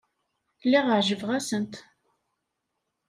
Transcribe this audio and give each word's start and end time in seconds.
Lliɣ 0.65 0.85
ɛejbeɣ-asent. 0.95 1.73